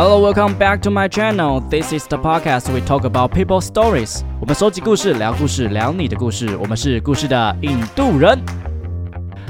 [0.00, 1.58] Hello, welcome back to my channel.
[1.58, 4.22] This is the podcast we talk about people stories.
[4.40, 6.56] 我们收集故事，聊故事，聊你的故事。
[6.56, 8.38] 我们是故事的印度人。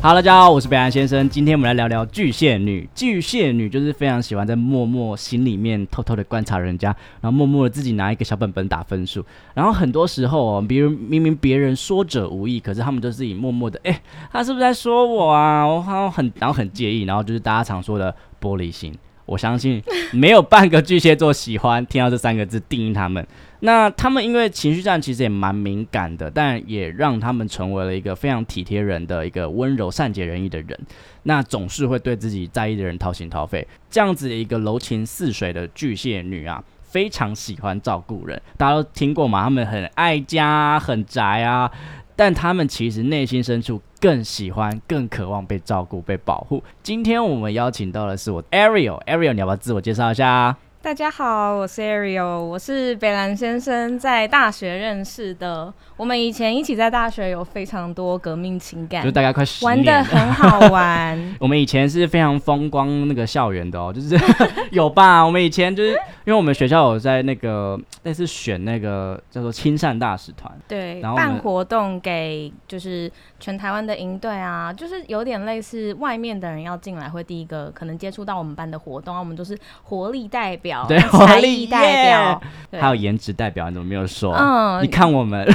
[0.00, 1.28] Hello，大家好，我是北岸先生。
[1.28, 2.88] 今天我们来聊聊巨蟹女。
[2.94, 9.22] 巨蟹女就是非常喜欢在默默心里面偷偷的观察人家，然后默默的自己拿一个小本本打分数。
[9.52, 14.00] 然后很多时候哦，比如明明别人说者无意，可是他们都是以默默的，哎，
[14.32, 15.66] 他是不是在说我啊？
[15.66, 18.94] 我好像很，然后很介意，然后就是大家常说的玻璃心。
[19.28, 23.24] 我相信没有半个巨蟹座喜欢听到这三个字定义他们。
[23.60, 30.78] 那他们因为情绪上其实也蛮敏感的，但也让他们成为了一个非常体贴人的一个温柔善解人意的人。
[31.24, 38.40] 那总是会对自己在意的人掏心掏肺，这样子的一个柔情似水的巨蟹女啊，非常喜欢照顾人。
[38.56, 39.42] 大家都听过嘛？
[39.42, 41.70] 他们很爱家，很宅啊。
[42.18, 46.60] 但他们其实内心深处更喜欢、更渴望被照顾、被保护。
[46.82, 50.56] 今天我们邀请到的是我 Ariel，Ariel，你要不要自我介绍一下？
[50.80, 55.74] 大家好，我是 Ariel，我是北兰先生在大学认识的。
[55.96, 61.18] 我们以前一起在大学有非常多革命情感，就大概快十年，玩的很好玩。
[61.40, 64.16] 我们以前是非常风光那个校园的哦，就是
[64.70, 65.20] 有吧？
[65.20, 80.67] 我们以前就是因为我们学校有在那个类似选那个叫做亲善大使团，对，然后办活动给就是全台湾的营队啊，就是有点类似外面的人要进来会第一个可能接触到我们班的活动啊，我们都是活力代表。
[80.88, 82.42] 对， 才艺代表，
[82.80, 84.34] 还有颜值代表，你怎么没有说？
[84.34, 85.46] 嗯，你看我们。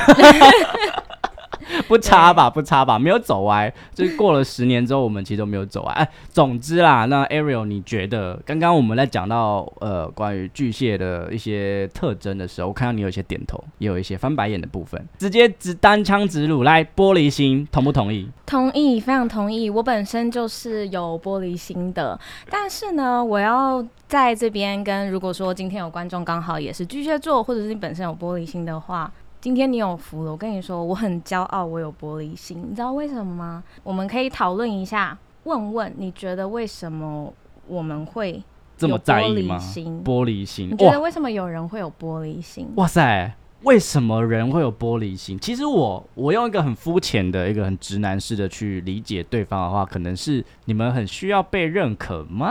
[1.87, 3.73] 不差吧，不差吧，没有走歪。
[3.93, 5.93] 就是过了十年之后，我们其实都没有走歪。
[5.93, 18.29] 哎，总之啦，那 Ariel，你觉得刚刚我们在讲到呃关于巨蟹的一些特征的时候，我看到你有一些点头，也有一些翻白眼的部分，直接直单枪直入来玻璃心，同不同意？
[18.45, 19.69] 同意，非常同意。
[19.69, 29.11] 我本身就是有玻璃心的，但是呢，我要在这边跟如果说今天有观众刚好也是巨蟹座，或者是你本身有玻璃心的话。
[29.44, 33.62] 今天你有福了，我跟你说，我很骄傲，我有玻璃心，你知道为什么吗？
[33.84, 37.34] 我们可以讨论一下，问问你觉得为什么
[37.67, 38.41] 我们会
[38.78, 39.57] 这么在意吗？
[40.06, 42.69] 玻璃心，你觉得为什么有人会有玻璃心？
[42.75, 45.38] 哇塞，为什么人会有玻璃心？
[45.38, 52.50] 其实我我用一个很肤浅的一个很直男式的去理解对方的话，可能是你们很需要被认可吗？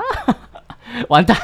[1.09, 1.35] 完蛋，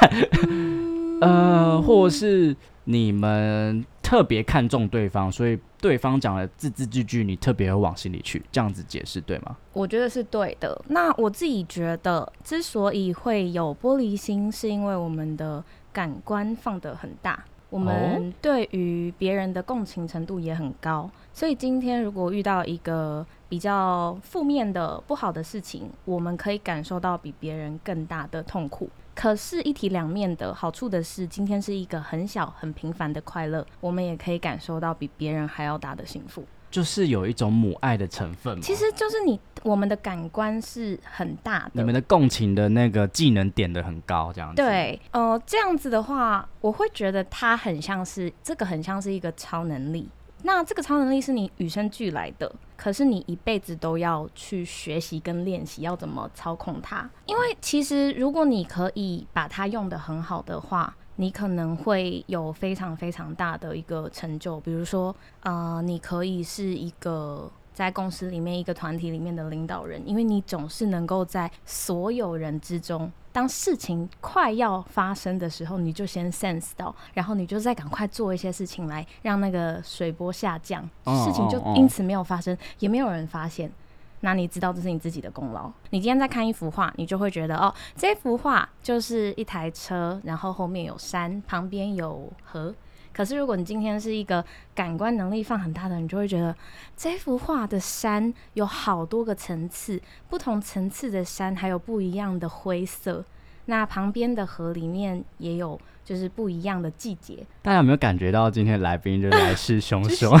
[1.21, 2.55] 呃，或是
[2.89, 3.85] 你们。
[4.01, 9.55] 特别看重对方，所以对方讲的字字句句，你特别会往心里去，这样子解释对吗？
[9.71, 10.81] 我觉得是对的。
[10.87, 15.63] 那我自己觉得，之所以会有玻璃心，是因为我们的
[15.93, 21.07] 感官放得很大，我们对于别人的共情程度也很高。
[21.39, 28.89] 所以今天如果遇到一个比较负面的、不好的事情，我们可以感受到比别人更大的痛苦。
[29.15, 38.61] 可是，一体两面的好处的是，今天是一个很小、很平凡的快乐，我们也可以感受到比别人还要大的幸福，就是有一种母爱的成分。
[38.61, 44.57] 其实就是你，我们的感官是很大的，你们的共情的那个技能点的很高，这样子。
[44.57, 50.09] 对，呃，这样子的话，我会觉得它很像是这个，很像是一个超能力。
[50.43, 57.09] 那这个超能力是你与生俱来的，可是你一辈子都要去学习跟练习，要怎么操控它？
[57.25, 64.59] 因为其实如果你可以把它用的很好的话，你可能会有非常非常大的一个成就。
[64.61, 67.51] 比如说，呃，你可以是一个。
[67.71, 83.71] 在公司里面，一个团体里面的领导人，因为你总是能够在所有人之中，当事情快要发生的时候，你就先 sense 到，然后你就再赶快做一些事情来让那个水波下降，事情就因此没有发生，也没有人发现。
[84.19, 85.71] 那你知道这是你自己的功劳。
[85.91, 92.75] 你今天在看一幅画，你就会觉得哦，这幅画就是一台车，然后后面有山，旁边有河。
[93.19, 94.41] 可是，如果你今天是一个
[94.73, 96.55] 感官能力放很大的人，就会觉得
[96.95, 103.25] 这幅画的山有好多个层次，不同层次的山还有不一样的灰色。
[103.65, 107.45] 那旁边的河里面也有，就是不一样的季节。
[107.61, 110.33] 大家有没有感觉到今天来宾就是来势汹汹？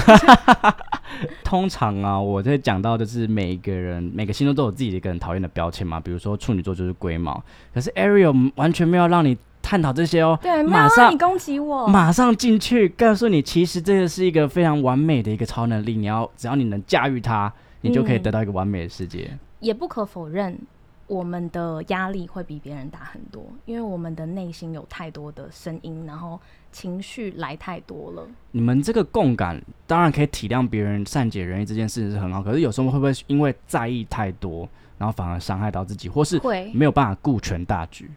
[1.43, 7.43] 通常啊，我在讲到的是每一个人每个星座都有自己的一个很讨厌的标签嘛，比如说处女座就是龟毛，
[7.73, 9.37] 可是 Ariel 完全没有让你。
[9.69, 19.29] 探讨这些哦，对，马上你攻击我，马上进去告诉你，其实这个是一个非常完美的一个超能力，你要只要你能驾驭它，你就可以得到一个完美的世界。
[19.59, 20.57] 也不可否认，
[21.05, 26.39] 我们的压力会比别人大很多，因为我们的内心有太多的声音，然后
[26.71, 28.27] 情绪来太多了。
[28.49, 34.67] 你们这个共感当然可以体谅别人、善解人意这件事情是很好，可是有时候会不会因为在意太多，
[34.97, 36.41] 然后反而伤害到自己，或是
[36.73, 38.09] 没有办法顾全大局？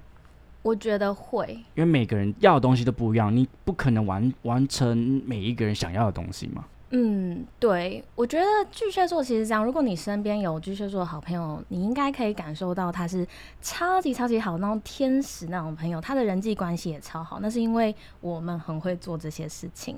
[0.62, 6.64] 我觉得会，因为每个人要的东西都不一样，你不可能完完成每一个人想要的东西嘛。
[6.94, 13.26] 嗯，对，我觉得巨蟹座其实这样，如果你身边有巨蟹座的好朋友，你应该可以感受到他是
[13.62, 17.40] 超级超级好那种天使那种朋友，他的人际关系也超好。
[17.40, 19.96] 那是因为我们很会做这些事情。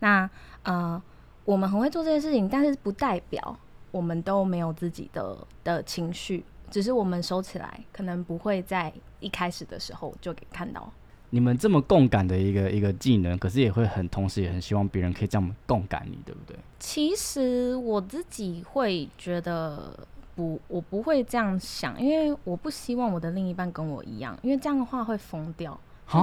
[0.00, 0.28] 那
[0.64, 1.00] 呃，
[1.44, 3.56] 我们很会做这些事情，但是不代表
[3.92, 10.90] 我们都没有自己的的情绪，只是我们收起来，可能不会在一开始的时候就给看到。
[11.28, 16.58] 你们这么共感的一个一个技能，可是也会很同时也很希望别人可以这样共感你，对不对？
[16.78, 19.98] 其实我自己会觉得
[20.34, 25.78] 不，我不会这样想，因为我不希望我的另一半跟我一样，因为这样的话会疯掉。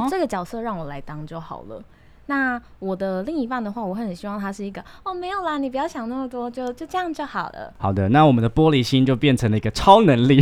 [0.10, 1.84] 这个角色让我来当就好了。
[2.30, 7.74] 那我的另一半的话，我会很希望他是一个哦，没有啦，你不要想那么多，就就这样就好了。
[7.80, 10.40] 好的，那我们的玻璃心就变成了一个超能力，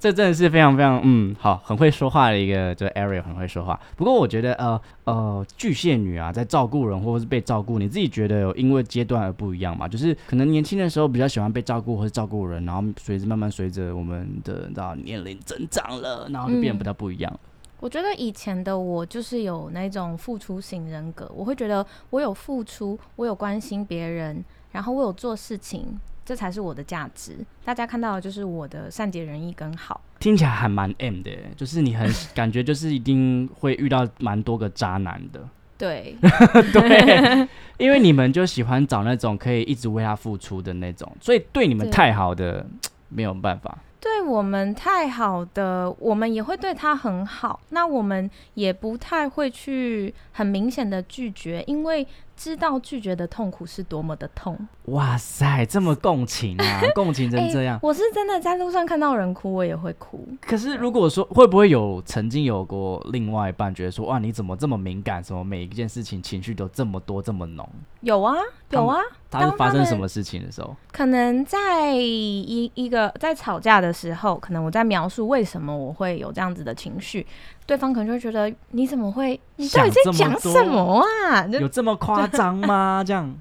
[0.00, 3.78] 这真的是非常非常嗯好，很会说话的一个，就 Ariel 很会说话。
[3.96, 9.86] 不过我觉得呃呃巨蟹女啊，在照顾人或者是被照顾，你自己觉得有因为阶段而不一样嘛？
[9.86, 17.30] 就是可能年轻的时候比较喜欢被照顾或者照顾人，然后随着慢慢随着我们的知道年龄增长了，然后就变得比较不一样。
[17.80, 27.38] 我觉得以前的我就是有那种付出型人格，我会觉得我有付出，我有关心别人，然后我有做事情，这才是我的价值。
[27.64, 30.00] 大家看到的就是我的善解人意跟好。
[30.18, 35.40] 听起来还蛮 M 的，就是你很 感觉就是一定会遇到蛮多个渣男的。
[35.78, 36.14] 对
[36.74, 37.48] 对，
[37.78, 42.66] 因为你们就喜欢找那种可以一直为他付出的那种，所以对你们太好的
[43.08, 43.78] 没有办法。
[44.00, 47.60] 对我们太好的，我们也会对他很好。
[47.68, 52.06] 那我们也不太会去很明显的拒绝，因为。
[52.40, 54.58] 知道拒绝的痛苦是多么的痛！
[54.86, 57.78] 哇塞，这么共情啊， 共情成这样。
[57.82, 60.26] 我是真的在路上看到人哭，我也会哭。
[60.40, 65.22] 可是如果说会不会有曾经有过另外一半觉得说，哇，你怎么这么敏感？
[65.22, 67.68] 什么每一件事情情绪都这么多这么浓？
[68.00, 68.34] 有啊，
[68.70, 68.98] 有啊。
[69.30, 70.74] 他是发生什么事情的时候？
[70.90, 77.24] 可能在一一个在吵架的时候，可能我在描述为什么我会有这样子的情绪。
[77.70, 79.40] 对方可能就会觉得你怎么会？
[79.54, 81.00] 你到底在讲什么
[81.30, 81.46] 啊？
[81.46, 83.00] 有这么夸张吗？
[83.06, 83.32] 这样？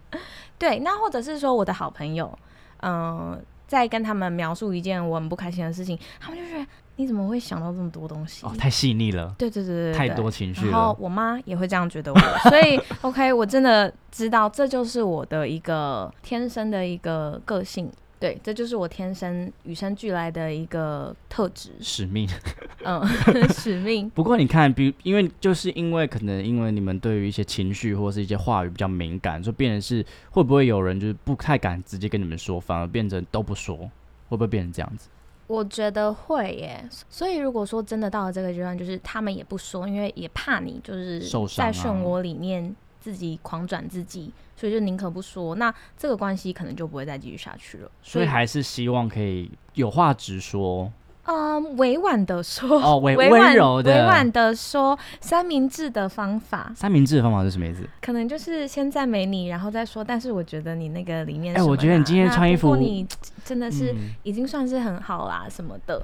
[0.60, 2.31] 对，那或者是说我的好朋友，
[2.84, 6.64] 嗯，在跟他们描述一件我很不开心的事情，他们就觉得
[6.98, 8.46] 你怎么会想到这么多东西？
[8.46, 9.34] 哦，太细腻了。
[9.36, 10.72] 对对对对，太多情绪了。
[10.72, 17.92] 然后我妈也会这样觉得我，所以 OK，我真的知道这就是我的一个天生的一个个性。
[18.19, 22.27] 对，这就是我天生与生俱来的一个特质，使命。
[22.83, 23.01] 嗯，
[23.56, 24.10] 使命。
[24.10, 33.77] 不过你看，比因为就是因为可能因为你们对于一些情绪或是一些话语比较敏感，所以变成是会不会有人就是不太敢直接跟你们说，反而变成都不说，
[34.27, 35.07] 会不会变成这样子？
[35.48, 36.88] 我觉得会耶。
[37.10, 42.75] 所以如果说真的到了这个阶段，就是他们也不说，因为也怕你就是在漩涡里面。
[43.00, 47.92] 自己狂转自己，所以就宁可不说，那这个关系可能就不会再继续下去了。
[48.01, 50.92] 所以还是希望可以有话直说，
[51.24, 56.72] 嗯，委婉的说，哦，委温柔的，委婉的说，三明治的方法。
[56.75, 57.88] 三明治的方法是什么意思？
[58.01, 60.04] 可能就是先赞美你，然后再说。
[60.04, 63.07] 但是我觉得你那个里面，哎，我觉得你今天穿衣服，你
[63.46, 66.01] 真的是已经算是很好啦，什么的。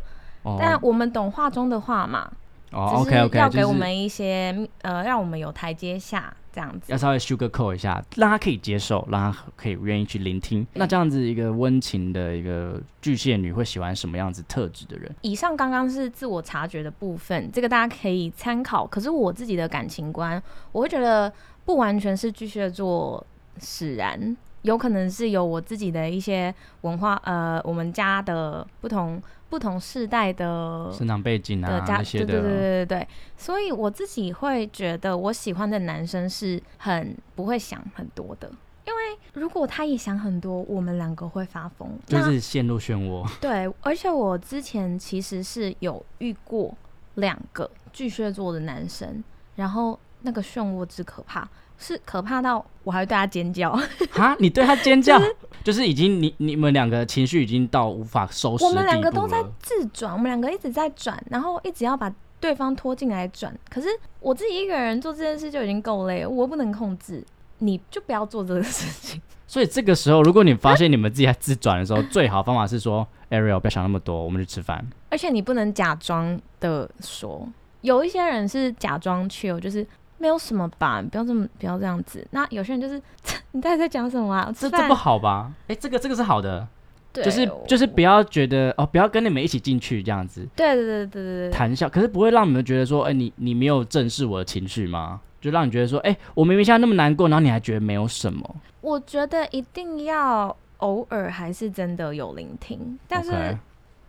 [0.59, 2.31] 但我们懂话中的话嘛？
[2.75, 6.33] 哦，OK OK，要给我们一些呃，让我们有台阶下。
[6.53, 10.65] 这样子要稍微 sugar coat 一下，让他可以接受，让他可以愿意去聆听。
[10.75, 15.13] 那这样子一个温情的一个巨蟹女会喜欢什么样子特质的人？
[15.19, 18.87] 以上刚刚是自我察觉的部分，这个大家可以参考。
[18.87, 21.29] 可是我自己的感情观，我会觉得
[21.65, 23.21] 不完全是巨蟹座
[23.59, 29.21] 使然，有可能是有我自己的一些文化，呃，我们家的不同。
[29.55, 33.07] 不同世代的生长背景啊，那些的，对对对对对
[33.37, 38.51] 所以我自己会觉得，我喜欢的男生是很不会想很多的，
[38.85, 43.25] 因为如果他也想很多，我们两个会发疯，就是陷入漩涡。
[43.39, 46.75] 对，而且我之前其实是有遇过
[47.13, 49.23] 两个巨蟹座的男生，
[49.55, 51.47] 然后那个漩涡之可怕。
[51.77, 53.77] 是可怕到我还会对他尖叫
[54.11, 55.19] 哈，你对他尖叫，
[55.63, 58.63] 就是已经你你们两个情绪已经到无法收拾。
[58.63, 63.53] 我们两个都在自转，我们两个一直在转，然后一直要把对方拖进来转。
[63.69, 63.87] 可是
[64.19, 67.23] 我自己一个人做这件事就已经够累，我不能控制，
[67.59, 69.21] 你就不要做这个事情。
[69.47, 74.85] 所以这个时候，如果你发现你们自己在自转的时候，最好方法是说，Ariel 不要想那么多，我们去吃饭。
[75.09, 77.47] 而且你不能假装的说，
[77.81, 79.85] 有一些人是假装 chill，就是。
[80.17, 82.25] 没有什么吧，不要这么，不要这样子。
[82.31, 83.01] 那有些人就是，
[83.51, 84.53] 你到底在讲什么啊？
[84.57, 85.51] 这这不好吧？
[85.67, 86.67] 哎，这个这个是好的，
[87.11, 95.19] 对，就是就是不要觉得哦，不要跟你们一起进去这样子对对对对对对，谈笑，可是不会让你们觉得说，哎、你你没有正视我的情绪吗？
[95.41, 103.57] 就让你觉得说，哎、我明明现在那么难过，然后你还觉得没有什么，我觉得一定要偶尔还是真的有聆听，但是 OK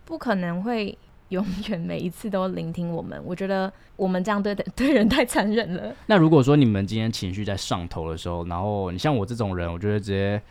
[0.03, 0.97] 不可能会
[1.29, 3.21] 永远每一次都聆听我们。
[3.25, 5.93] 我觉得我们这样对的 对人太残忍了。
[6.05, 10.41] 那如果说你们今天情绪在上头的时候，然后你像我这种人，我就会直接，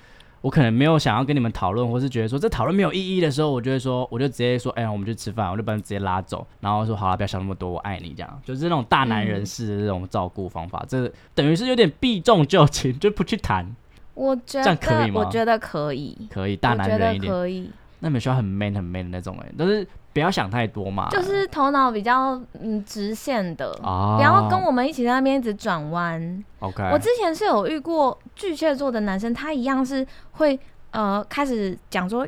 [0.42, 8.40] 我可能没有想要跟你们讨论，或是觉得说这讨论没有意义的时候，我就会说，我就直接说，哎、呀，我们去吃饭，我就把你直接拉走，然后说好了，不要想那么多，我爱你，这样。
[8.44, 13.66] 就是那种大男人式的这种照顾方法，这等于是有点避重就轻，就不去谈，
[14.14, 15.22] 我觉这样可以得，吗？
[15.24, 17.32] 我觉得可以，可以大男人一点。
[17.32, 23.70] 可以，那你们需要很 man 很 man 的那种、哎，但是不要想太多嘛，就是头脑比较嗯直线的。
[23.82, 26.42] 啊，不要跟我们一起在那边一直转弯。
[26.60, 30.58] OK，我之前是有遇过巨蟹座的男生，他一样是会
[30.90, 32.26] 呃开始讲说，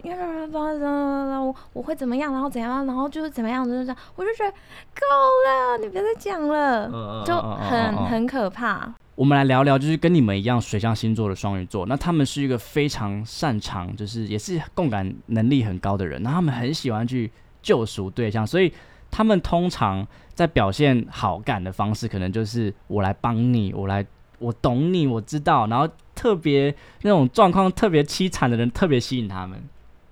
[0.52, 5.00] 我我会怎么样，然后怎样，然后就是怎么样，就是这样，我就觉得够
[5.46, 8.92] 了，你别再讲了，就很嗯很可怕。
[9.14, 17.32] 我们来聊聊，就是跟你们一样水象星座的双鱼座，那他们是一个非常擅长，就是也是共感能力很高的人，那他们很喜欢去
[17.68, 18.72] 救赎对象，所以
[19.10, 24.06] 他们通常在表现好感的方式，可能就是我来帮你，我来，
[24.38, 29.62] 我懂你，我知道，然后特别那种状况特别凄惨的人，特别吸引他们。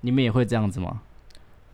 [0.03, 1.01] 你们也会这样子吗？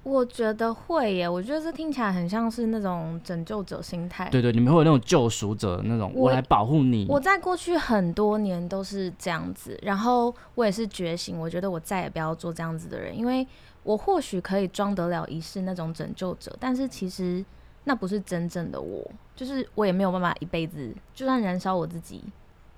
[0.04, 4.28] 我觉得会耶，我觉得这听起来很像是那种拯救者心态。
[4.30, 7.06] 对对，你们会有那种救赎者的那种，我我来保护你。
[7.08, 13.46] 我在过去很多年都是这样子，然后我也是觉醒，我觉得我再也不要做这样子的人，因为
[13.82, 17.44] 我或许可以装得了一世那种拯救者，但是其实
[17.84, 22.22] 那不是真正的我，就是我也没有办法一辈子，就算燃烧我自己，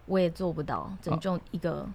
[0.07, 1.87] 我也做不到拯救一个。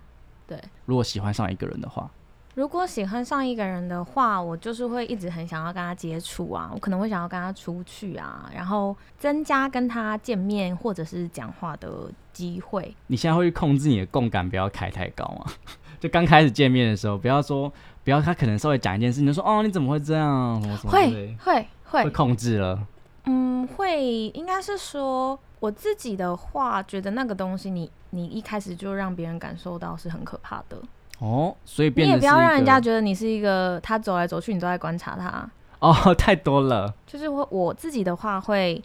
[0.48, 2.10] 对如果喜欢上一个人的话，
[2.56, 12.96] 如果喜欢上一个人的话，我就是会一直很想要跟他接触啊，我可能会想要跟他出去啊，然后增加跟他见面或者是讲话的机会。
[13.06, 15.52] 你现在会去控制你的共感，不要开太高吗？
[16.00, 17.72] 就刚开始见面的时候，不要说，
[18.04, 20.62] 不要他可能稍微讲一件事，情就说哦，你怎么会这样？
[20.62, 22.80] 什么什么会会会会控制了。
[23.26, 30.78] 嗯，会应该是说我自己的话，觉得那个东西你你一开始就让别人感受到是很可怕的。
[31.20, 35.50] 哦，所以你也不要让人家觉得你是一个他走来走去，你都在观察他。
[35.80, 36.94] 哦太多了。
[37.06, 38.82] 就是我我自己的话会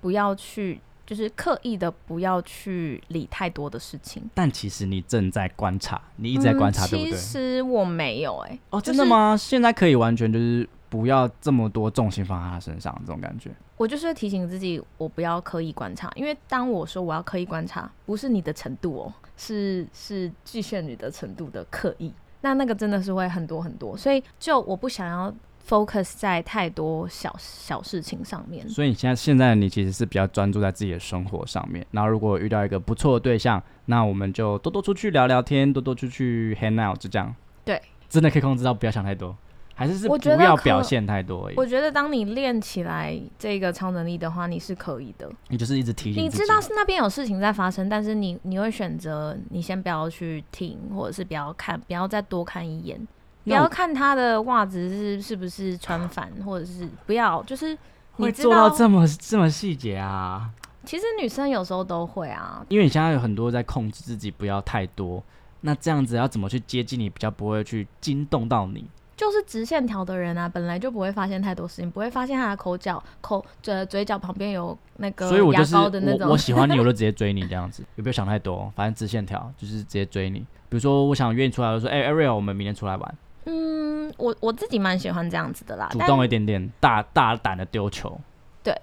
[0.00, 4.22] 不要去，就是刻意的不要去理太多的事情。
[4.34, 7.16] 但其实你正在观察，你一直在观察，嗯对不对其？
[7.16, 9.34] 实我没有哎、哦，真的吗？
[9.34, 13.50] 现在可以完全就是不要这么多重心放在他身上，这种感觉。
[13.78, 25.32] 我就是提醒自己，我不要刻意观察，因为当我说我要刻意观察，不是你的程度哦，是是巨蟹女的程度的刻意，那那个真的是会很多很多，所以就我不想要
[25.68, 28.66] focus 在太多小小事情上面。
[28.68, 31.86] 所以你现在现在你其实是比较专注在自己的生活上面。
[31.90, 37.34] 然后如果遇到一个不错的对象，那我们就多多出去聊聊天，多多出去 hang out，就这样。
[37.64, 39.36] 对，真的可以控制到不要想太多，
[39.74, 41.54] 还是是不要表现太多而已。
[41.56, 45.30] 我觉得当你练起来这个超能力的话，你是可以的。
[45.48, 53.06] 你就是一直提醒你知道是那边有事情在发生，但是你你会选择你先不要去听，或者是不要看，不要再多看一眼，
[53.48, 57.76] 不要看他的袜子是是不是穿反，或者是不要，就是
[58.12, 60.50] 会你知道做到这么这么细节啊？
[60.84, 65.22] 其实女生有时候都会啊，因为你现在有很多在控制自己不要太多，
[65.60, 68.86] 那这样子要怎么去接近你，比较不会去惊动到你？
[69.16, 76.28] 就是直线条的人啊，本来就不会发现太多事情，不会发现他的口角、口嘴嘴角旁边有那个牙所以我就是膏的那种。
[76.28, 78.72] 我我喜欢你，我就 直接追你这样子，有没有想太多？
[78.76, 80.38] 反正直线条就是直接追你。
[80.38, 83.14] 比如说我想约你出来，我就说哎、Ariel，我们明天出来玩，
[83.48, 88.20] 嗯，我我自己蛮喜欢这样子的啦，主动一点点，大大胆的丢球。
[88.62, 88.74] 对。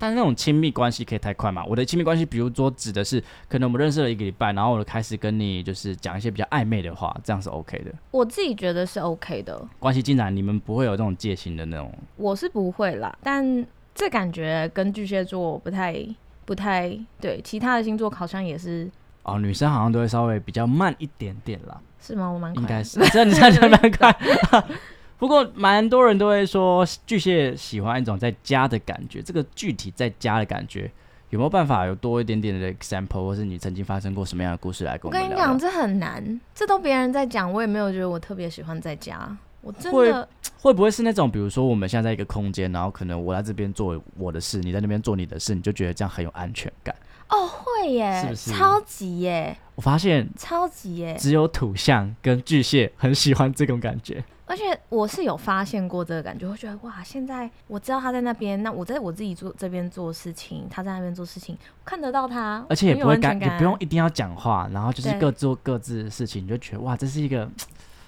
[0.00, 1.64] 但是那种亲密关系可以太快嘛？
[1.64, 7.92] 我的亲密关系，比如说指的是，可能我们认识了一个礼拜，然后我就开始跟你就是讲一些比较暧昧的话，这样是 OK 的。
[8.12, 9.60] 我自己觉得是 OK 的。
[9.80, 16.06] 关系进展，你们不会有这种戒心的那种我是不会啦，但这感觉跟巨蟹座不太
[16.44, 18.88] 不太对，其他的星座好像也是
[19.24, 21.80] 哦，女生好像都会稍微比较慢一点点啦。
[22.00, 22.28] 是吗？
[22.28, 24.16] 我蛮快应该是，这你这样蛮快。
[25.18, 30.90] 不过蛮多人都会说巨蟹喜欢一种在家的感觉，这个具体在家的感觉
[31.30, 35.58] 有没有办法有多一点点的 example，或是你曾经发生过什么样的故事来跟我跟你讲？
[35.58, 39.36] 这很难，这都别人在讲，我也没有觉得我特别喜欢在家。
[39.60, 40.26] 我真会的
[40.60, 46.94] 会不会是那种，比如说我们现在在一个空间，然后可能我在这边做我的事，你在那边做你的事，你就觉得这样很有安全感？
[47.28, 51.16] 哦会耶，是不是超级耶，我发现超级耶。
[51.18, 54.24] 只有土象跟巨蟹很喜欢这种感觉。
[54.46, 61.54] 而且我是有发现过这个感觉，会觉得哇，现在我知道他在那边，那我在我自己做这边做事情，他在那边做事情，
[61.84, 67.46] 看得到他，而且也不会尴，安全感也不用一定要讲话，然后就是各做各自的事情，你就觉得哇，这是一个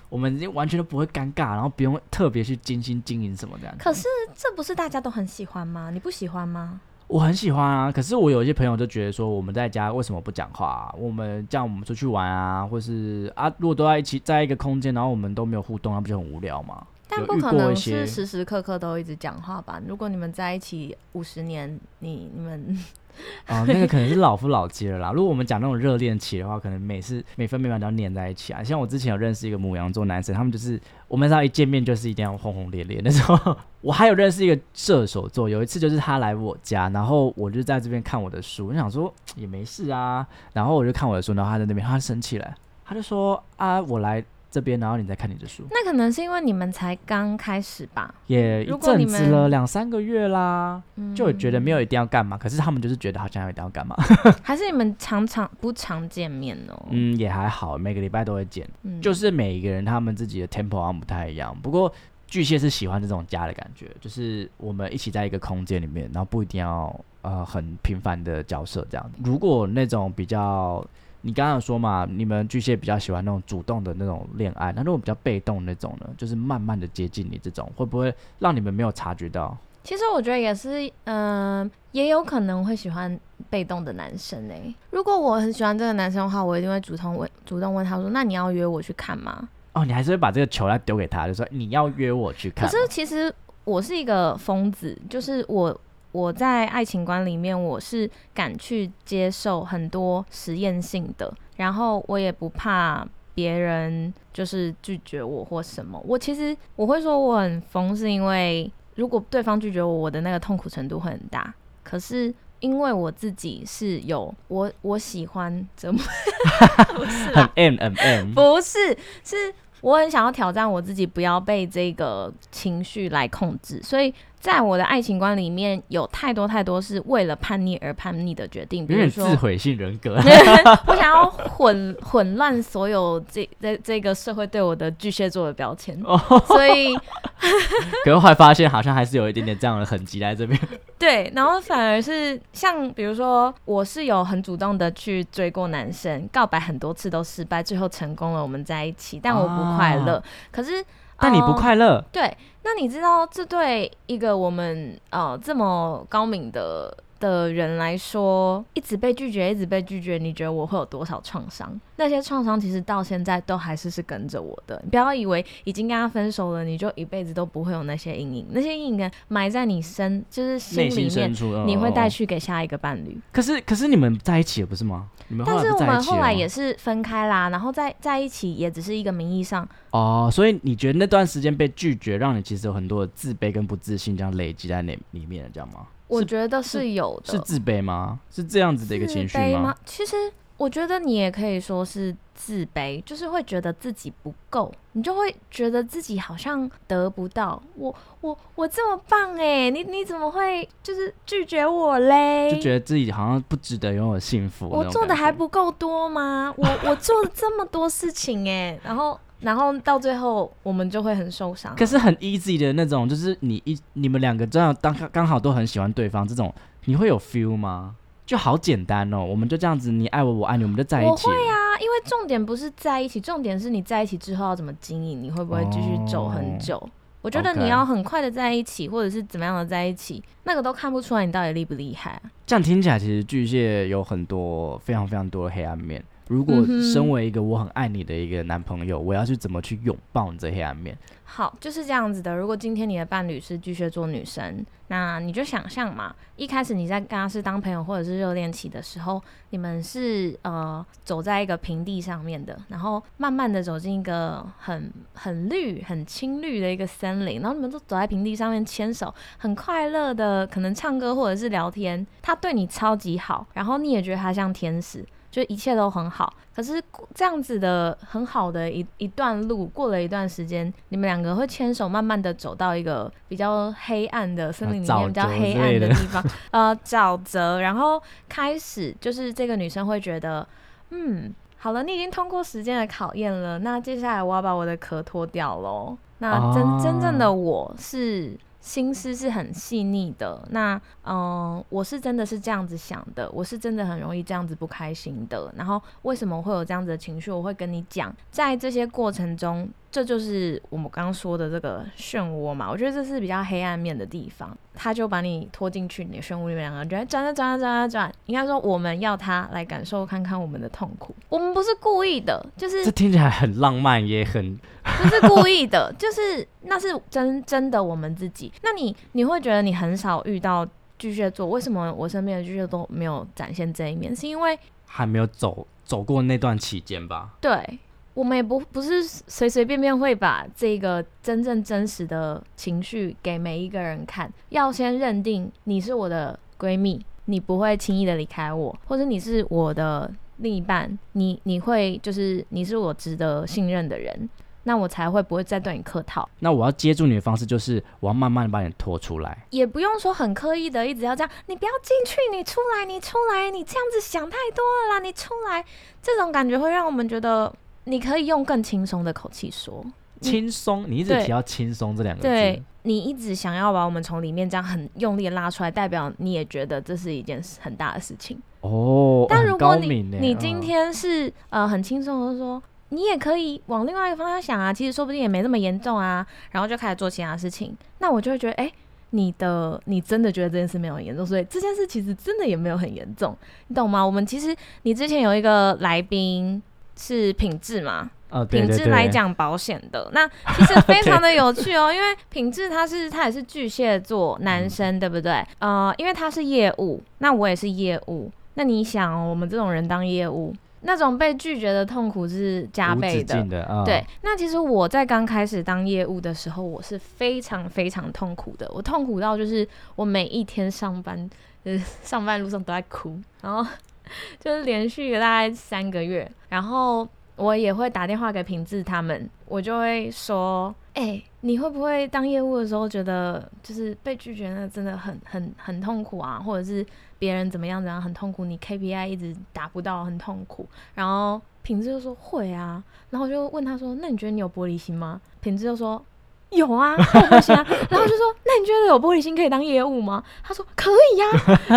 [0.08, 3.76] 我们完全都不会尴尬，然后不用特别去精心经营什么这样。
[3.78, 5.90] 可是这不是大家都很喜欢吗？
[5.92, 6.80] 你不喜欢吗？
[7.10, 16.86] 我很喜欢啊，可是我有一些朋友就觉得说，我们在家为什么不讲话啊、我们这样我们出去玩啊，或是啊，如果都在一起在一个空间，然后我们都没有互动，那不就很无聊吗？
[17.08, 19.82] 但不可能是时时刻刻都一直讲话吧？
[19.84, 22.78] 如果你们在一起五十年，你你们
[23.46, 25.12] 啊、那个可能是老夫老妻了啦。
[25.12, 28.62] 如果我们讲那种热恋期的话，可能每次每分每秒都要黏在一起啊。
[28.62, 33.56] 像我之前有认识一个母羊座男生，他们就是我们只要一见面就是一定要轰轰烈烈那种。
[33.80, 48.12] 我还有认识一个射手座，有一次就是他来我家，然后我就在这边看我的书，我想说也没事啊，然后我就看我的书，然后他在那边，他生气了，他就说啊，我来这边，然后你再看你的书，那可能是因为你们才刚开始吧？
[48.26, 53.94] 也一阵子了，们两三个月啦，嗯就觉得没有一定要干嘛，可是他们就是觉得好像一定要干嘛。
[54.42, 56.86] 还是你们常常不常见面哦？
[56.90, 58.68] 嗯，也还好，每个礼拜都会见。
[58.82, 61.56] 嗯就是每一个人他们自己的 tempo 好像不太一样。
[61.62, 61.92] 不过
[62.26, 69.10] 巨蟹是喜欢这种家的感觉，就是我们一起在一个空间里面，然后不一定要呃很频繁的交涉这样。
[69.24, 70.84] 如果那种比较，
[71.22, 79.56] 你刚刚有说嘛，你们巨蟹比较喜欢那种主动的那种恋爱，那如果比较被动那种呢，就是慢慢的接近你这种，会不会让你们没有察觉到？
[79.82, 92.68] 其实我觉得也是，嗯、也有可能会喜欢被动的男生诶、如果我很喜欢这个男生的话，我一定会主动问，主动问他说：“那你要约我去看吗哦，你还是会把这个球来丢给他，就说你要约我去？”看。
[92.68, 93.34] 可是其实
[93.64, 95.78] 我是一个疯子，就是我
[96.12, 106.02] 我在爱情观里面，我是敢去接受很多实验性的，然后我也不怕别人就是拒绝我或什么。
[106.04, 111.54] 我其实我会说我很疯，是因为如果对方拒绝我，我的那个痛苦程度会很大。
[111.82, 116.02] 可是因为我自己是有我我喜欢折磨，
[116.94, 119.54] 不是很啦， M 很 M，不是是。
[119.82, 130.16] 我很想要挑战我自己，不要被这个情绪来控制，所以在我的爱情观里面，有太多太多是为了叛逆而叛逆的决定，比有如说，点自毁性人格。
[130.88, 136.96] 我想要混混乱所有这这这个社会对我的巨蟹座的标签，哦所以
[138.04, 140.58] 可是后来发现好像还是有一点点这样的痕迹在这边。
[140.98, 150.16] 对，然后反而是像比如说，我是有很主动的去追过男生，告白很多次都失败，最后成功了，我们在一起，但我不快乐。
[150.16, 150.82] 啊可是，
[151.20, 161.78] 但你不呃快乐，对，那你知道，这对一个我们呃这么高明的的人来说，一直被拒绝，一直被拒绝，你觉得我会有多少创伤？
[161.96, 164.80] 那些创伤其实到现在都还是是跟着我的。
[164.82, 171.30] 你不要以为已经跟他分手了，你就一辈子都不会有那些阴影，那些阴影埋在你身，就是心里面
[171.66, 173.16] 你会带哦去给下一个伴侣。
[173.30, 175.08] 可是可是你们在一起了不是吗？
[175.28, 179.68] 你们但是我们后来也是分开啦，然后在在一起也只是一个名义上。
[179.90, 185.86] 哦，所以你觉得那段时间被拒绝，让你其实有很多的自卑跟不自信这样累积在那里面的，这样吗？
[186.10, 188.20] 是我觉得是有的，是自卑吗？
[188.30, 189.74] 是这样子的一个情绪吗？？
[189.84, 190.16] 其实
[190.56, 197.62] 我觉得你也可以说是自卑，就是会觉得自己不够，你就会觉得自己好像得不到。
[197.76, 202.50] 我我我这么棒哎，你你怎么会就是拒绝我嘞？
[202.52, 204.68] 就觉得自己好像不值得拥有幸福。
[204.68, 206.52] 我做的还不够多吗？
[206.56, 211.74] 我我做了这么多事情哎，然后然后到最后我们就会很受伤。
[211.76, 217.96] 可是很 easy 的那种，就是你一你们两个这样当刚好都很喜欢对方，这种你会有 feel 吗？
[218.26, 221.16] 就好简单哦，我们就这样子，你爱我，我爱你，我们就在一起我。
[221.16, 226.88] 会啊，因为重点不是在一起，重点是你在一起之后要怎么经营，你会不会继续走很久？
[227.22, 236.02] 我觉得你要很快的在一起，或者是怎么样的在一起，那个都看不出来你到底厉不厉害啊、这样听起来，其实巨蟹有很多非常非常多的黑暗面。
[236.30, 240.96] 如果身为一个我很爱你的一个男朋友，我要去怎么去拥抱你这黑暗面？
[241.24, 242.36] 好，就是这样子的。
[242.36, 265.04] 如果今天你的伴侣是巨蟹座女生，那你就想象嘛，一开始你在跟他是当朋友或者是热恋期的时候，你们是呃走在一个平地上面的，然后慢慢的走进一个很很绿、很青绿的一个森林，然后你们都走在平地上面牵手，很快乐的，可能唱歌或者是聊天，他对你超级好，然后你也觉得他像天使。
[265.30, 266.82] 就一切都很好，可是
[267.14, 277.60] 这样子的很好的一一段路，过了一段时间，你们两个会牵手，慢慢的走到一个比较黑暗的森林里啊面，比较黑暗的 地方，呃，沼泽。
[277.60, 280.46] 然后开始就是这个女生会觉得，
[280.90, 285.96] 嗯，好了，你已经通过时间的考验了，那接下来我要把我的壳脱掉喽。
[286.18, 290.46] 那真、哦真正的我是心思是很细腻的。
[290.50, 295.52] 那嗯、我是真的是这样子想的，我是真的很容易这样子不开心的。
[295.56, 298.14] 然后为什么会有这样子的情绪，我会跟你讲。
[298.30, 302.70] 在这些过程中，这就是我们刚刚说的这个漩涡嘛。
[302.70, 308.12] 我觉得这是比较黑暗面的地方，他就把你拖进去你的漩涡里面，两个人转啊转啊转啊转。
[308.26, 318.52] 应该说，我们要他来感受看看我们的痛苦，我们不是故意的，就是这听起来很浪漫，也很不是故意的，就是那是真真的我们自己。
[318.62, 320.66] 那你你会觉得你很少遇到
[320.98, 324.14] 巨蟹座，为什么我身边的巨蟹都没有展现这一面？
[324.14, 327.30] 是因为还没有走走过那段期间吧？
[327.40, 327.80] 对
[328.14, 344.28] 我们也不不是随随便便会把这个真正真实的情绪给每一个人看，要先认定你是我的闺蜜，你不会轻易的离开我，或者你是我的另一半，你你会就是你是我值得信任的人，
[344.64, 346.28] 那我才会不会再对你客套。
[346.40, 349.46] 那我要接住你的方式就是，我要慢慢的把你拖出来。
[349.50, 355.64] 也不用说很刻意的一直要这样，你不要进去，你出来，你出来，你这样子想太多了啦，你出来，
[356.02, 357.52] 这种感觉会让我们觉得
[357.84, 359.84] 你可以用更轻松的口气说，
[360.20, 361.24] 轻松，你一直对。
[361.24, 368.40] 提到轻松这两个字，对你一直想要把我们从里面这样很用力拉出来，代表你也觉得这是一件很大的事情。
[368.60, 378.70] 哦，但如果你你今嗯天是呃很轻松的说，你也可以往另外一个方向想啊，其实说不定也没那么严重啊，然后就开始做其他事情，那我就会觉得，哎、
[379.10, 383.34] 你的你真的觉得这件事没有很严重，所以这件事其实真的也没有很严重，
[383.68, 384.04] 你懂吗？
[384.04, 386.62] 我们其实你之前有一个来宾
[387.00, 388.10] 是品质嘛，
[388.50, 395.42] 品质来讲保险的，那 其实非常的有趣哦， 因为品质他是他也是巨蟹座男生，对不对？
[395.60, 403.82] 呃，因为他是业务，那我也是业务，那你想哦、我们这种人当业务，那种被拒绝的痛苦是加倍的。
[403.84, 408.70] 对，那其实我在刚开始当业务的时候，我是非常非常痛苦的。
[408.74, 411.28] 我痛苦到就是我每一天上班，
[411.64, 413.68] 就是，上班路上都在哭，然后
[414.38, 426.84] 就是连续大概三个月，然后我也会打电话给品质他们，我就会说，哎、你会不会当业务的时候觉得就是被拒绝那真的很很很痛苦啊，或者是
[427.18, 436.02] 别人怎么样怎样很痛苦，你 KPI 一直达不到很痛苦，然后品质就说会啊，然后我就问他说：“那你觉得你有玻璃心吗？”品质就说
[436.50, 437.66] ：“有啊，我有玻璃心啊。
[437.90, 441.26] ”然后就说：“那你觉得有玻璃心可以当业务吗？”他说：“可以 呀、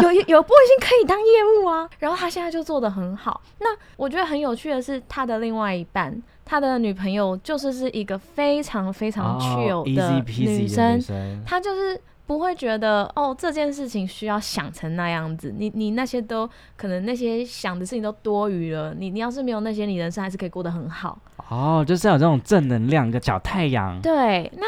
[0.02, 1.26] 有有玻璃心可以当业
[1.62, 3.42] 务啊。”然后他现在就做的很好。
[3.60, 12.00] 那我觉得很有趣的是，他的另外一半，他的女朋友就是是一个非常非常哦 chill 的女生女，生，她就是。
[12.26, 18.94] 不会觉得哦，这件事情需要想成那样子，你你那些都可能那些想的事情都多余了。
[18.94, 21.20] 你你要是没有那些，你人生还是可以过得很好。
[21.50, 24.66] 哦，就是要有这种正能量，一个小太阳，对，那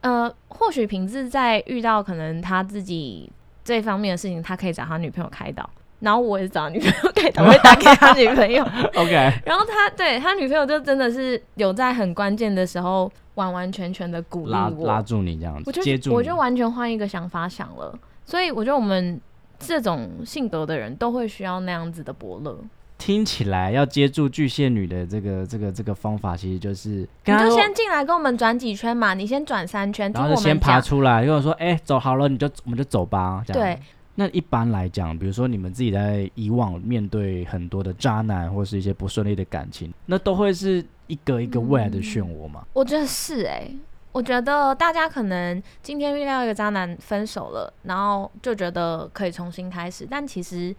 [0.00, 3.30] 呃，或许平志在遇到可能他自己
[3.62, 5.68] 这方面的事情，他可以找他女朋友开导。
[6.04, 8.62] 然后我也是找女朋友给他，我会打给他女朋友。
[8.94, 9.10] OK，
[9.44, 17.98] 然后他对他女朋友就真的是有在很关键的时候完完全全的鼓励拉我，拉住你这样子，我就我就完全换一个想法想了。
[18.26, 19.18] 所以我觉得我们
[19.58, 22.56] 这种性格的人都会需要那样子的伯乐。
[22.96, 30.58] 听起来要接住巨蟹女的这个这个这个方法，其实就是你就先进来跟我们转几圈嘛，你先转三圈，然后就先。
[30.58, 33.42] 爬出来，如果说，哎、走好了，你就我们就走吧。
[33.48, 33.78] 对。
[34.16, 42.64] 那一般来讲，比如说你们自己在以往面对很多的渣男或是一些不顺利的感情，那都会是一个一个未来的漩涡嘛？
[42.72, 43.68] 我觉得是哎、
[44.12, 50.74] 我觉得大家可能今天遇到一个渣男分手了，然后就觉得可以重新开始，但其实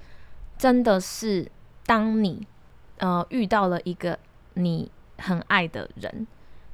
[0.57, 1.45] 真的是
[1.85, 2.47] 当你
[2.99, 4.17] 呃遇到了一个
[4.53, 6.25] 你很爱的人，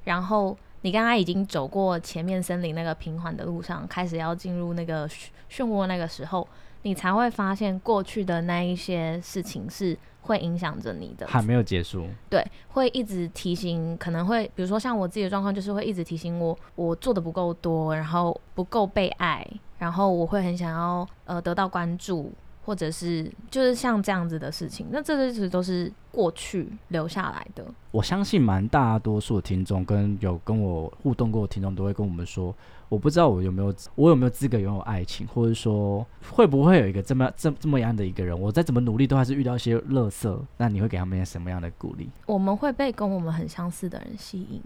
[0.04, 6.48] 然后你刚刚已经走过前面森林那个平缓的路上，开始要进入那个漩漩涡那个时候，
[6.82, 11.28] 你才会发现过去的那一些事情是会影响着你的。
[11.28, 19.46] 还没有结束，对，会一直提醒，可能会比如说像我自己的状况，就是会一直提醒我，我做的不够多，然后不够被爱，
[19.78, 22.32] 然后我会很想要呃得到关注，
[22.64, 27.66] 或者是就是像这样子的事情，那这些其实都是过去留下来的。
[27.92, 32.56] 我相信蛮大多数的听众跟有跟我互动过的听众都会跟我们说，
[32.88, 42.10] 我不知道我有没有我有没有资格拥有爱情，或者说会不会有一个这么这这么样的一个人，我再怎么努力都还是遇到一些乐色，那你会给他们什么样的鼓励？
[42.26, 44.62] 我们会被跟我们很相似的人吸引。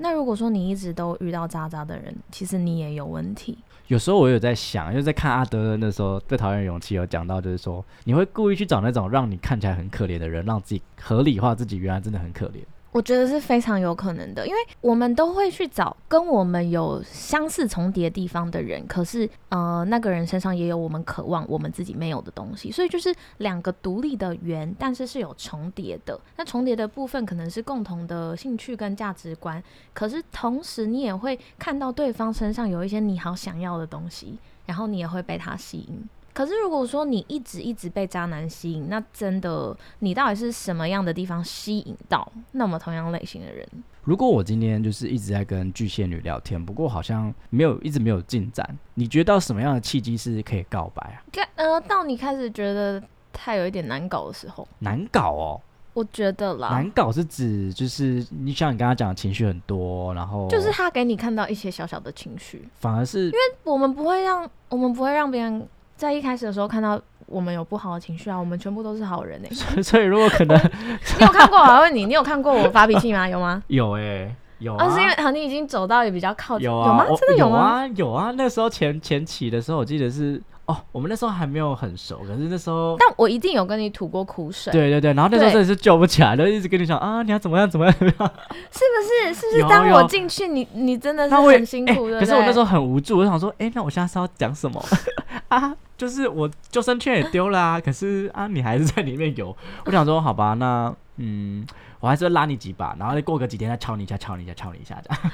[0.00, 3.58] 那如果说你一直都遇到渣渣的人，其实你也有问题。
[3.88, 12.62] 有时候我有在想，就是在看阿德那时候最讨厌勇气有讲到，就是说你会故意去找那种让你看起来很可怜的人，让自己合理化自己原来真的很可怜。
[12.90, 26.18] 我觉得是非常有可能的，因为我们都会去找跟我们有相似重叠地方的人，可是呃，那个人身上也有我们渴望我们自己没有的东西，所以就是两个独立的圆，但是是有重叠的。
[26.36, 36.08] 那重叠的部分可能是共同的兴趣跟价值观，可是同时你也会看到对方身上有一些你好想要的东西，然后你也会被他吸引。
[36.38, 43.68] 可是如果说你一直一直被渣男吸引，那真的你到底是什么样的地方吸引到那么同样类型的人？
[44.04, 51.18] 如果我今天就是一直在跟巨蟹女聊天，不过好像没有一直没有进展，你觉得到什么样的契机是可以告白啊？
[51.56, 55.60] 呃，到你开始觉得他有一点难搞的时候，难搞哦。
[55.92, 65.68] 我觉得啦，难搞是指就是你像你刚刚讲的情绪很多，然后就是他给你看到一些小小的情绪，反而是因为我们不会让我们不会让别人。
[65.98, 69.50] 在一开始的时候看到我们有不好的情绪啊，我们全部都是好人哎。
[69.82, 70.56] 所以如果可能，
[71.18, 71.58] 你有看过？
[71.58, 73.28] 我问你，你有看过我发脾气吗？
[73.28, 73.60] 有吗？
[73.66, 74.88] 有哎，有啊。
[74.88, 76.88] 是因为好，你已经走到也比较靠近，有啊？
[76.88, 77.04] 有吗？
[77.18, 77.86] 真的有吗？
[77.96, 78.32] 有啊。
[78.36, 80.40] 那时候前前期的时候，我记得是。
[80.68, 84.70] 哦，我们那时候还没有很熟，可是那时候，但我一定有跟你吐过苦水。
[84.70, 88.32] 对对对，然后那时候真的是救不起来，就一直跟你讲啊，你要怎么样怎么样怎么样，
[88.70, 89.34] 是不是？
[89.34, 89.62] 是不是？
[89.66, 92.20] 当我进去，你你真的是很辛苦的。
[92.20, 94.84] 可是我那时候很无助，我想说，哎，那我现在是要讲什么
[95.48, 95.74] 啊？
[95.96, 99.56] 就是我救生圈也丢了啊，可是啊，你还是在里面游。
[99.86, 101.66] 我想说，好吧，那嗯，
[101.98, 105.32] 我还是拉你几把，然后再过个几天再敲你一下，敲你一下，敲你一下这样。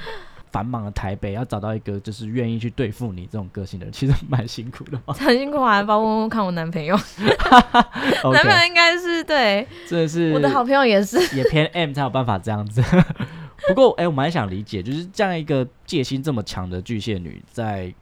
[0.55, 4.97] 繁忙的台北，要找到一个就是愿意去对付你这种个性的人，其实蛮辛苦的。
[5.11, 5.83] 很辛苦啊！
[5.83, 6.95] 包括看我男朋友，
[8.31, 12.81] 男朋友应该是对，真的是我的好朋友也是，也偏 M 才有办法这样子。
[13.67, 17.93] 不过，哎，我蛮想理解，就是这样一个戒心这么强的巨蟹女，在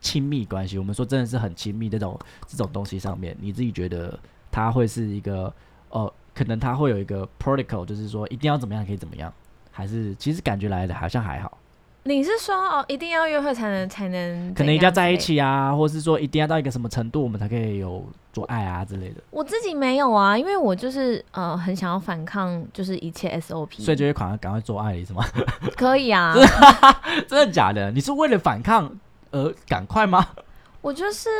[0.00, 4.18] 亲密关系，我们说真的是很亲密这种这种东西上面，你自己觉得
[4.50, 5.52] 他会是一个
[5.90, 9.30] 哦，可能他会有一个 protocol，就是说一定要怎么样可以怎么样，
[9.70, 11.58] 还是其实感觉来的好像还好。
[12.04, 19.22] 你是说哦，一定要约会才能才能，可能一定要在一起啊，或是说一定要到一个什么程度，我们才可以有做爱啊之类的。
[19.30, 25.24] 我自己没有啊，因为我就是呃很想要反抗，就是一切 SOP，所以就会赶快赶快做爱，是吗？
[25.76, 26.34] 可以啊，
[27.28, 27.92] 真的假的？
[27.92, 28.92] 你是为了反抗
[29.30, 30.26] 而赶快吗？
[30.80, 31.30] 我就是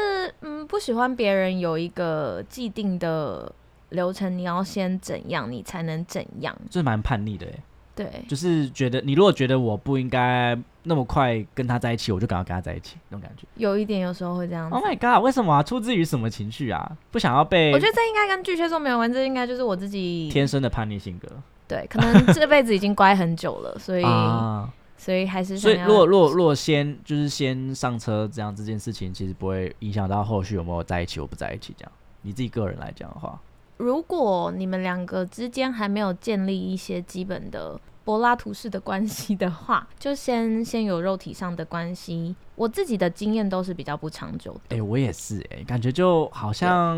[0.43, 3.53] 嗯不喜欢别人有一个既定的
[3.89, 7.53] 流程，你要先怎样，你才能怎样，就是蛮叛逆的哎。
[7.95, 13.47] 对，就是觉得你如果觉得我不应该那么快跟他在一起，我就赶快跟他在一起，那种感觉。
[13.57, 14.71] 有一点，有时候会这样。
[14.71, 15.23] Oh my god！
[15.23, 15.63] 为什么？
[15.63, 16.97] 出自于什么情绪啊？
[17.11, 17.71] 不想要被？
[17.73, 21.29] 我觉得这应该跟巨蟹座没有关，这应该就是我自己 天生的叛逆性格。
[21.69, 24.05] 对，可能这辈子已经乖很久了，所以
[24.97, 31.75] 所以还是所以，如果如果如果先就是先上车，这样这件事情其实不会影响到后续有没有在一起我不在一起。
[31.77, 33.39] 这样，你自己个人来讲的话。
[33.83, 42.37] 如果你们两个之间还没有建立一些基本的柏拉图式的关系的话，就先先有肉体上的关系。
[42.55, 44.77] 我自己的经验都是比较不长久的。
[44.77, 46.97] 哎，我也是，哎，感觉就好像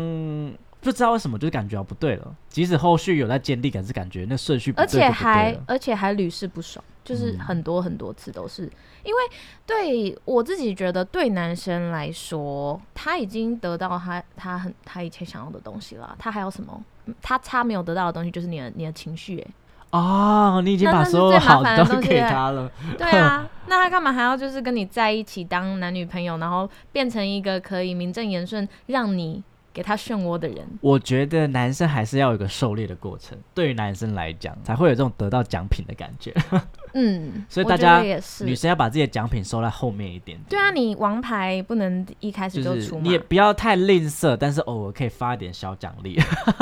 [0.85, 2.35] 不知道为什么，就是感觉不对了。
[2.47, 6.83] 即使后续有在建立，可是感觉那顺序而且还而且还屡试不爽。
[7.03, 8.63] 就是很多很多次都是，
[9.03, 9.21] 因为
[9.63, 16.83] 对我自己觉得，对男生来说，他已经得到他他很他一切想要的东西了，他还有什么？
[17.21, 19.47] 他差没有得到的东西就是你的你的情绪，哎，
[19.91, 29.43] 哦，你已经把所有好的都给他了，对啊， 那他干嘛还要就是跟你在一起当男女朋友，然后变成一个可以名正言顺让你。
[29.75, 36.33] 给他漩涡的人，我觉得男生还是要有个狩猎的过程，对于男生来讲，才会有这种得到奖品的感觉。
[36.93, 38.01] 嗯， 所以大家
[38.45, 40.39] 女生要把自己的奖品收在后面一点。
[40.47, 46.17] 对啊，你王牌不能一开始就出，你也不要太吝啬，但是偶尔可以发一点小奖励，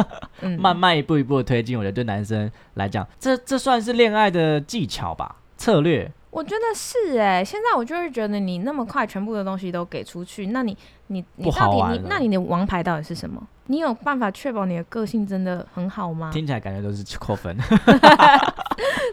[0.58, 1.78] 慢慢一步一步的推进。
[1.78, 6.12] 我觉得对男生来讲，这这算是恋爱的技巧吧，策略。
[6.34, 10.76] 我觉得是哎，现在我就是觉得你那么快全部的东西都给出去，那你
[11.08, 13.42] 你你到底你那你的王牌到底是什么？
[13.68, 16.32] 你有办法确保你的个性真的很好吗？
[16.34, 17.56] 听起来感觉都是扣分。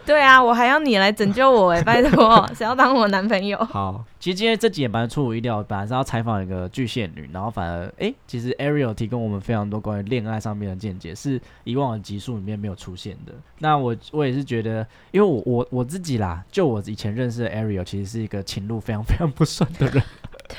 [0.03, 3.57] 对啊，我还要你来拯救我哎，拜托，谁要当我男朋友？
[3.65, 13.33] 好，其实今天这集也蛮出乎意料，本来是要采访一个巨蟹女，然后反而哎，其实 Ariel 提供我们非常多关于恋爱上面的见解，是以往的集数里面没有出现的。
[13.59, 20.03] 那我我也是觉得，因为我我我自己啦，就我以前认识的 Ariel，其实是一个情路非常非常不顺的人，
[20.47, 20.55] 对，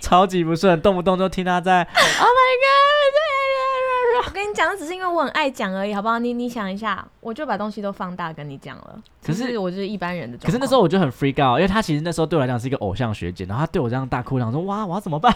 [0.00, 2.78] 超级不顺，动不动就听他在 Oh my God。
[4.26, 6.18] 我跟你讲，只是因为我很爱讲而已，好不好？
[6.18, 8.96] 你你想一下，我就把东西都放大跟你讲了。
[9.24, 10.36] 可是我就是一般人的。
[10.38, 15.32] 可是那时候我就很 freak out，因为他其实那时候对我来讲是一个偶像学姐，然后他对我这样大哭，然后说哇，我要怎么办？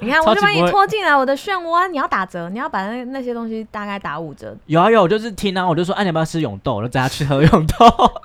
[0.00, 4.54] 你看，我就把你拖进来我的漩涡，你要打折，你要把那那些东西大概打五折。
[4.66, 6.74] 有啊有，我就是听啊，我就说，哎、你要不要吃永豆？
[6.74, 8.22] 我就带他去喝永豆。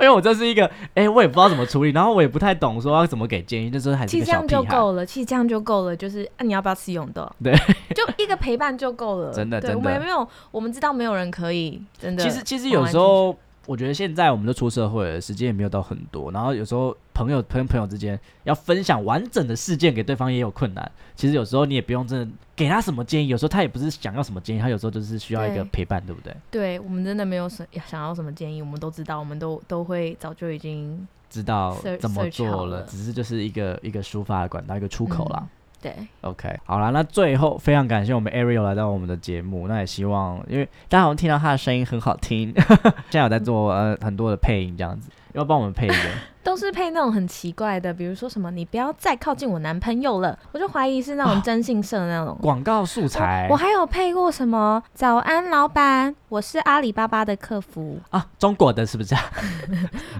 [0.00, 4.46] 因为我这是一个，哎、我也不知道怎么处理，然后我也不太懂说要怎么给建议，那时候还是其实这样。
[4.50, 7.30] 就够了，其实这样就够了，就是啊，你要不要吃永豆？
[7.40, 7.54] 对，
[7.94, 9.32] 就一个陪伴就够了。
[9.32, 12.24] 真的真的我们也没有，我们知道没有人可以真的。
[12.24, 13.36] 其实其实有时候，
[13.66, 20.90] 我觉得现在我们都出社会了，时间也没有到很多，然后有时候朋友跟朋友之间要分享完整的事件给对方也有困难。
[21.14, 26.34] 其实有时候你也不用真的给他什么建议，有时候他也不是想要什么建议，他有时候就是需要一个陪伴，对不对？
[26.50, 35.46] 对我们真的没有什想要什么建议，我们都知道，我们都都会早就已经知道怎么做了，了只是就是一个一个抒发的管道，一个出口啦。
[35.80, 35.94] 对。
[36.22, 42.52] OK，好了，那最后非常感谢我们 Ariel 来到我们的节目，那也希望因为大家好像听到他的声音很好听，
[43.10, 46.10] 现在有在做呃很多的配音这样子，要帮我们配一个。
[46.42, 52.36] 都是配那种很奇怪的，比如说什么“你不要再靠近我男朋友了”，我就怀疑是那种征信社的那种。
[52.40, 59.20] 广告素材我还有配过什么“早安，老板，我是阿里巴巴的客服啊，中国的是不是、啊、？”，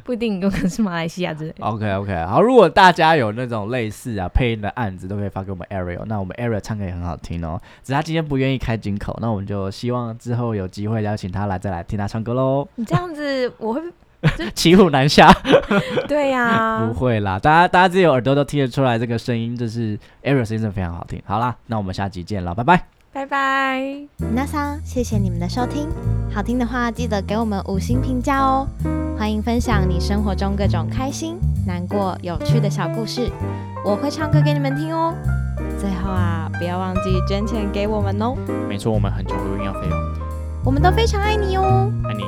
[0.04, 1.64] 不一定有可能是马来西亚之类的。
[1.64, 12.68] ？OK OK，好，如果大家有那种类似啊配音的案子，都可以发给我们 Ariel，那我们 Ariel 唱歌也很好听哦，只是他今天不愿意开金口，那我们就希望之后有机会邀请他来再来听他唱歌喽。
[12.74, 13.80] 你这样子，我会
[14.54, 15.32] 骑虎难下。
[16.08, 21.22] 对呀、 不会啦，大家大家自己有耳朵都听得出来，这个声音就是 Ariel 声音真的非常好听。
[21.24, 22.84] 好啦，那我们下集见了，拜拜。
[23.12, 23.82] 拜拜。
[24.34, 25.88] 那桑，谢谢你们的收听，
[26.32, 28.68] 好听的话记得给我们五星评价哦。
[29.18, 33.28] 欢迎分享你生活中各种开心、难过、有趣的小故事，
[33.84, 35.12] 我会唱歌给你们听哦。
[35.78, 38.36] 最后啊，不要忘记捐钱给我们哦，
[38.68, 39.98] 没错，我们很穷，录音要费用，
[40.64, 41.92] 我们都非常爱你哦。
[42.08, 42.22] 爱你。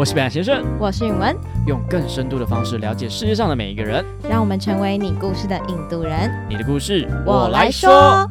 [0.00, 1.36] 我是北岸先生，我是允文，
[1.66, 4.02] 用更深度的方式了解世界上的每一个人。
[4.26, 6.32] 让我们成为你故事的引渡人。
[6.48, 8.26] 你的故事我来说。